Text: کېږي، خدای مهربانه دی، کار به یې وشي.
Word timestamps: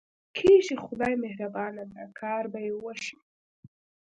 کېږي، 0.35 0.75
خدای 0.85 1.13
مهربانه 1.23 1.83
دی، 1.91 2.03
کار 2.21 2.43
به 2.51 2.59
یې 2.65 2.73
وشي. 2.83 3.17